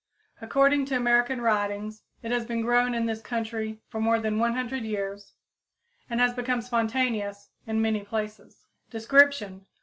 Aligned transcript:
According 0.41 0.85
to 0.85 0.95
American 0.95 1.41
writings, 1.41 2.01
it 2.23 2.31
has 2.31 2.43
been 2.43 2.63
grown 2.63 2.95
in 2.95 3.05
this 3.05 3.21
country 3.21 3.83
for 3.87 3.99
more 3.99 4.19
than 4.19 4.39
100 4.39 4.81
years 4.83 5.35
and 6.09 6.19
has 6.19 6.33
become 6.33 6.63
spontaneous 6.63 7.51
in 7.67 7.83
many 7.83 8.03
places. 8.03 8.65
_Description. 8.91 9.61